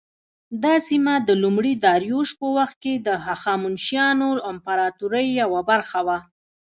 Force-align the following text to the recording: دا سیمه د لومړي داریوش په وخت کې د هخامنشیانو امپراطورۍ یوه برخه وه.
دا 0.63 0.75
سیمه 0.87 1.15
د 1.27 1.29
لومړي 1.43 1.73
داریوش 1.85 2.29
په 2.39 2.47
وخت 2.57 2.75
کې 2.83 2.93
د 2.97 3.09
هخامنشیانو 3.27 4.29
امپراطورۍ 4.51 5.27
یوه 5.41 5.61
برخه 5.71 5.99
وه. 6.07 6.17